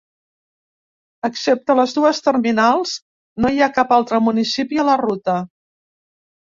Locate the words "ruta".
5.07-5.41